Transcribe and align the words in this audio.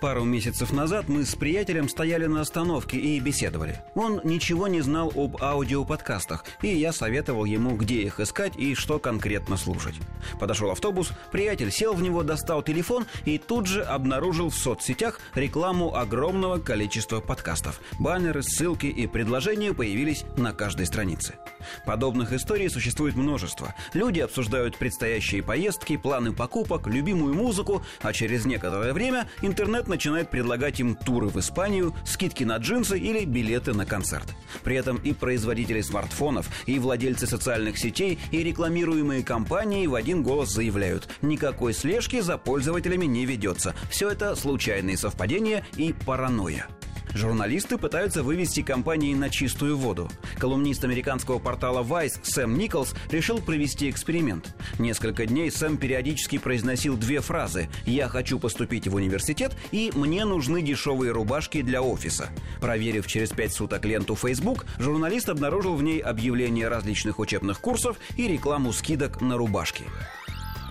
Пару 0.00 0.24
месяцев 0.24 0.72
назад 0.72 1.10
мы 1.10 1.26
с 1.26 1.34
приятелем 1.34 1.86
стояли 1.86 2.24
на 2.24 2.40
остановке 2.40 2.96
и 2.96 3.20
беседовали. 3.20 3.82
Он 3.94 4.22
ничего 4.24 4.66
не 4.66 4.80
знал 4.80 5.12
об 5.14 5.42
аудиоподкастах, 5.42 6.46
и 6.62 6.68
я 6.68 6.94
советовал 6.94 7.44
ему, 7.44 7.76
где 7.76 8.00
их 8.00 8.18
искать 8.18 8.56
и 8.56 8.74
что 8.74 8.98
конкретно 8.98 9.58
слушать. 9.58 9.96
Подошел 10.38 10.70
автобус, 10.70 11.10
приятель 11.30 11.70
сел 11.70 11.92
в 11.92 12.00
него, 12.00 12.22
достал 12.22 12.62
телефон 12.62 13.04
и 13.26 13.36
тут 13.36 13.66
же 13.66 13.82
обнаружил 13.82 14.48
в 14.48 14.54
соцсетях 14.54 15.20
рекламу 15.34 15.94
огромного 15.94 16.58
количества 16.58 17.20
подкастов. 17.20 17.78
Баннеры, 17.98 18.42
ссылки 18.42 18.86
и 18.86 19.06
предложения 19.06 19.74
появились 19.74 20.24
на 20.38 20.54
каждой 20.54 20.86
странице. 20.86 21.34
Подобных 21.84 22.32
историй 22.32 22.70
существует 22.70 23.16
множество. 23.16 23.74
Люди 23.92 24.20
обсуждают 24.20 24.78
предстоящие 24.78 25.42
поездки, 25.42 25.98
планы 25.98 26.32
покупок, 26.32 26.86
любимую 26.86 27.34
музыку, 27.34 27.82
а 28.00 28.14
через 28.14 28.46
некоторое 28.46 28.94
время 28.94 29.28
интернет 29.42 29.89
начинает 29.90 30.30
предлагать 30.30 30.80
им 30.80 30.94
туры 30.94 31.26
в 31.26 31.38
Испанию, 31.38 31.94
скидки 32.06 32.44
на 32.44 32.56
джинсы 32.56 32.98
или 32.98 33.26
билеты 33.26 33.74
на 33.74 33.84
концерт. 33.84 34.34
При 34.64 34.76
этом 34.76 34.96
и 34.96 35.12
производители 35.12 35.82
смартфонов, 35.82 36.48
и 36.64 36.78
владельцы 36.78 37.26
социальных 37.26 37.76
сетей, 37.76 38.18
и 38.30 38.42
рекламируемые 38.42 39.22
компании 39.22 39.86
в 39.86 39.94
один 39.94 40.22
голос 40.22 40.50
заявляют, 40.50 41.08
никакой 41.20 41.74
слежки 41.74 42.20
за 42.20 42.38
пользователями 42.38 43.04
не 43.04 43.26
ведется. 43.26 43.74
Все 43.90 44.08
это 44.08 44.34
случайные 44.34 44.96
совпадения 44.96 45.66
и 45.76 45.92
паранойя. 45.92 46.66
Журналисты 47.14 47.76
пытаются 47.76 48.22
вывести 48.22 48.62
компании 48.62 49.14
на 49.14 49.30
чистую 49.30 49.76
воду. 49.76 50.08
Колумнист 50.38 50.84
американского 50.84 51.38
портала 51.38 51.82
Vice 51.82 52.20
Сэм 52.22 52.56
Николс 52.56 52.94
решил 53.10 53.40
провести 53.40 53.90
эксперимент. 53.90 54.54
Несколько 54.78 55.26
дней 55.26 55.50
Сэм 55.50 55.76
периодически 55.76 56.38
произносил 56.38 56.96
две 56.96 57.20
фразы 57.20 57.68
«Я 57.84 58.08
хочу 58.08 58.38
поступить 58.38 58.86
в 58.86 58.94
университет» 58.94 59.56
и 59.72 59.90
«Мне 59.94 60.24
нужны 60.24 60.62
дешевые 60.62 61.12
рубашки 61.12 61.62
для 61.62 61.82
офиса». 61.82 62.30
Проверив 62.60 63.06
через 63.06 63.30
пять 63.30 63.52
суток 63.52 63.84
ленту 63.84 64.14
Facebook, 64.14 64.64
журналист 64.78 65.28
обнаружил 65.28 65.74
в 65.74 65.82
ней 65.82 65.98
объявления 65.98 66.68
различных 66.68 67.18
учебных 67.18 67.60
курсов 67.60 67.96
и 68.16 68.28
рекламу 68.28 68.72
скидок 68.72 69.20
на 69.20 69.36
рубашки. 69.36 69.84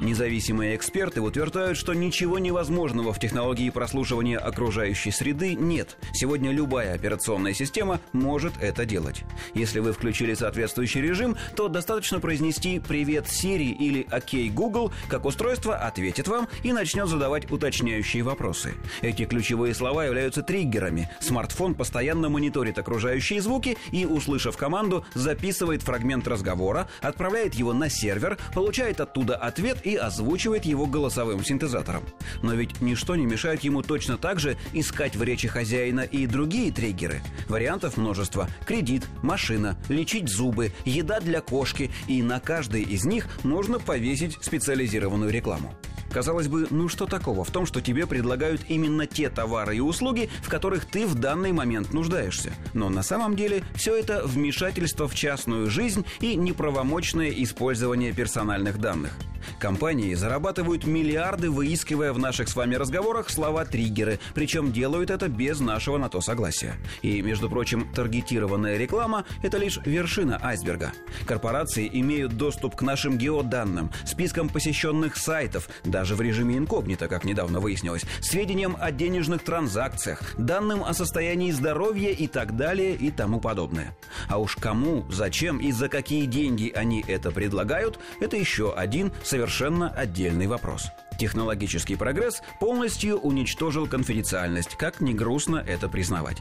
Независимые 0.00 0.76
эксперты 0.76 1.20
утверждают, 1.20 1.76
что 1.76 1.92
ничего 1.92 2.38
невозможного 2.38 3.12
в 3.12 3.18
технологии 3.18 3.68
прослушивания 3.68 4.38
окружающей 4.38 5.10
среды 5.10 5.54
нет. 5.54 5.98
Сегодня 6.14 6.52
любая 6.52 6.94
операционная 6.94 7.52
система 7.52 8.00
может 8.14 8.54
это 8.62 8.86
делать. 8.86 9.24
Если 9.52 9.78
вы 9.78 9.92
включили 9.92 10.32
соответствующий 10.32 11.02
режим, 11.02 11.36
то 11.54 11.68
достаточно 11.68 12.18
произнести 12.18 12.80
«Привет, 12.80 13.26
Siri» 13.26 13.72
или 13.72 14.06
«Окей, 14.10 14.48
Google», 14.48 14.90
как 15.08 15.26
устройство 15.26 15.76
ответит 15.76 16.28
вам 16.28 16.48
и 16.62 16.72
начнет 16.72 17.06
задавать 17.06 17.50
уточняющие 17.50 18.22
вопросы. 18.22 18.72
Эти 19.02 19.26
ключевые 19.26 19.74
слова 19.74 20.06
являются 20.06 20.42
триггерами. 20.42 21.10
Смартфон 21.20 21.74
постоянно 21.74 22.30
мониторит 22.30 22.78
окружающие 22.78 23.42
звуки 23.42 23.76
и, 23.92 24.06
услышав 24.06 24.56
команду, 24.56 25.04
записывает 25.12 25.82
фрагмент 25.82 26.26
разговора, 26.26 26.88
отправляет 27.02 27.52
его 27.52 27.74
на 27.74 27.90
сервер, 27.90 28.38
получает 28.54 29.00
оттуда 29.02 29.36
ответ 29.36 29.84
и 29.89 29.89
и 29.90 29.96
озвучивает 29.96 30.64
его 30.64 30.86
голосовым 30.86 31.44
синтезатором. 31.44 32.04
Но 32.42 32.54
ведь 32.54 32.80
ничто 32.80 33.16
не 33.16 33.26
мешает 33.26 33.64
ему 33.64 33.82
точно 33.82 34.16
так 34.16 34.38
же 34.38 34.56
искать 34.72 35.16
в 35.16 35.22
речи 35.22 35.48
хозяина 35.48 36.02
и 36.02 36.26
другие 36.26 36.70
триггеры. 36.70 37.22
Вариантов 37.48 37.96
множество. 37.96 38.48
Кредит, 38.66 39.04
машина, 39.22 39.76
лечить 39.88 40.28
зубы, 40.28 40.72
еда 40.84 41.18
для 41.18 41.40
кошки. 41.40 41.90
И 42.06 42.22
на 42.22 42.38
каждый 42.38 42.82
из 42.82 43.04
них 43.04 43.26
можно 43.42 43.80
повесить 43.80 44.38
специализированную 44.40 45.32
рекламу. 45.32 45.74
Казалось 46.12 46.48
бы, 46.48 46.66
ну 46.70 46.88
что 46.88 47.06
такого 47.06 47.44
в 47.44 47.50
том, 47.50 47.66
что 47.66 47.80
тебе 47.80 48.06
предлагают 48.06 48.62
именно 48.68 49.06
те 49.06 49.28
товары 49.28 49.76
и 49.76 49.80
услуги, 49.80 50.28
в 50.42 50.48
которых 50.48 50.84
ты 50.84 51.06
в 51.06 51.14
данный 51.14 51.52
момент 51.52 51.92
нуждаешься. 51.92 52.52
Но 52.74 52.88
на 52.88 53.02
самом 53.02 53.36
деле 53.36 53.62
все 53.74 53.96
это 53.96 54.24
вмешательство 54.24 55.06
в 55.06 55.14
частную 55.14 55.70
жизнь 55.70 56.04
и 56.20 56.34
неправомочное 56.34 57.30
использование 57.30 58.12
персональных 58.12 58.78
данных. 58.78 59.16
Компании 59.60 60.14
зарабатывают 60.14 60.86
миллиарды, 60.86 61.50
выискивая 61.50 62.14
в 62.14 62.18
наших 62.18 62.48
с 62.48 62.56
вами 62.56 62.76
разговорах 62.76 63.28
слова-триггеры, 63.28 64.18
причем 64.34 64.72
делают 64.72 65.10
это 65.10 65.28
без 65.28 65.60
нашего 65.60 65.98
на 65.98 66.08
то 66.08 66.22
согласия. 66.22 66.76
И, 67.02 67.20
между 67.20 67.50
прочим, 67.50 67.86
таргетированная 67.92 68.78
реклама– 68.78 69.26
это 69.42 69.58
лишь 69.58 69.78
вершина 69.84 70.40
айсберга. 70.42 70.92
Корпорации 71.26 71.90
имеют 71.92 72.38
доступ 72.38 72.74
к 72.74 72.80
нашим 72.80 73.18
геоданным, 73.18 73.90
спискам 74.06 74.48
посещенных 74.48 75.18
сайтов, 75.18 75.68
даже 75.84 76.16
в 76.16 76.22
режиме 76.22 76.56
инкогнито, 76.56 77.06
как 77.06 77.24
недавно 77.24 77.60
выяснилось, 77.60 78.06
сведениям 78.22 78.78
о 78.80 78.90
денежных 78.90 79.44
транзакциях, 79.44 80.22
данным 80.38 80.82
о 80.82 80.94
состоянии 80.94 81.50
здоровья 81.50 82.12
и 82.12 82.26
так 82.28 82.56
далее 82.56 82.94
и 82.94 83.10
тому 83.10 83.40
подобное. 83.40 83.94
А 84.26 84.38
уж 84.38 84.56
кому, 84.56 85.04
зачем 85.10 85.58
и 85.58 85.70
за 85.70 85.90
какие 85.90 86.24
деньги 86.24 86.72
они 86.74 87.04
это 87.06 87.30
предлагают– 87.30 87.98
это 88.20 88.38
еще 88.38 88.72
один 88.72 89.12
совершенно 89.22 89.49
отдельный 89.88 90.46
вопрос. 90.46 90.90
Технологический 91.20 91.96
прогресс 91.96 92.42
полностью 92.60 93.18
уничтожил 93.18 93.86
конфиденциальность, 93.86 94.76
как 94.76 95.02
не 95.02 95.12
грустно 95.12 95.56
это 95.56 95.86
признавать. 95.86 96.38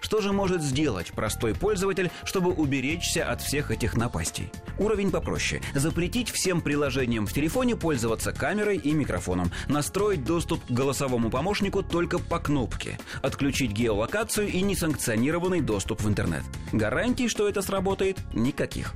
Что 0.00 0.20
же 0.20 0.32
может 0.32 0.62
сделать 0.62 1.12
простой 1.12 1.54
пользователь, 1.54 2.10
чтобы 2.24 2.50
уберечься 2.50 3.24
от 3.30 3.40
всех 3.40 3.70
этих 3.70 3.96
напастей? 3.96 4.50
Уровень 4.78 5.12
попроще. 5.12 5.62
Запретить 5.74 6.30
всем 6.30 6.60
приложениям 6.60 7.26
в 7.26 7.32
телефоне 7.32 7.76
пользоваться 7.76 8.32
камерой 8.32 8.78
и 8.78 8.92
микрофоном. 8.92 9.52
Настроить 9.68 10.24
доступ 10.24 10.64
к 10.66 10.70
голосовому 10.70 11.30
помощнику 11.30 11.84
только 11.84 12.18
по 12.18 12.40
кнопке. 12.40 12.98
Отключить 13.22 13.70
геолокацию 13.70 14.48
и 14.48 14.60
несанкционированный 14.60 15.60
доступ 15.60 16.02
в 16.02 16.08
интернет. 16.08 16.42
Гарантий, 16.72 17.28
что 17.28 17.48
это 17.48 17.62
сработает, 17.62 18.18
никаких. 18.34 18.92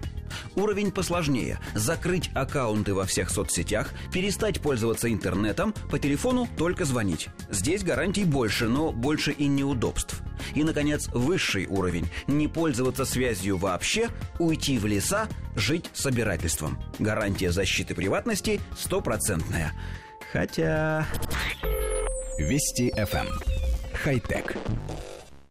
Уровень 0.56 0.90
посложнее. 0.92 1.58
Закрыть 1.74 2.30
аккаунты 2.34 2.94
во 2.94 3.06
всех 3.06 3.30
соцсетях, 3.30 3.90
перестать 4.12 4.60
пользоваться 4.60 5.12
интернетом, 5.12 5.74
по 5.90 5.98
телефону 5.98 6.48
только 6.56 6.84
звонить. 6.84 7.28
Здесь 7.50 7.82
гарантий 7.82 8.24
больше, 8.24 8.68
но 8.68 8.92
больше 8.92 9.32
и 9.32 9.46
неудобств. 9.46 10.22
И, 10.54 10.64
наконец, 10.64 11.08
высший 11.08 11.66
уровень. 11.66 12.08
Не 12.26 12.48
пользоваться 12.48 13.04
связью 13.04 13.58
вообще, 13.58 14.08
уйти 14.38 14.78
в 14.78 14.86
леса, 14.86 15.28
жить 15.54 15.90
собирательством. 15.92 16.78
Гарантия 16.98 17.52
защиты 17.52 17.94
приватности 17.94 18.60
стопроцентная. 18.76 19.72
Хотя... 20.32 21.06
Вести 22.38 22.90
FM. 22.96 23.26
Эм. 23.26 23.60
Хай-тек. 24.02 24.56